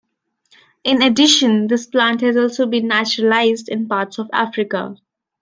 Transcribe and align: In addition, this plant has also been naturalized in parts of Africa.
In 0.83 1.03
addition, 1.03 1.67
this 1.67 1.85
plant 1.85 2.21
has 2.21 2.35
also 2.35 2.65
been 2.65 2.87
naturalized 2.87 3.69
in 3.69 3.87
parts 3.87 4.17
of 4.17 4.31
Africa. 4.33 4.95